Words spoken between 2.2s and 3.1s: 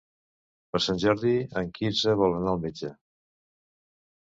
vol anar al metge.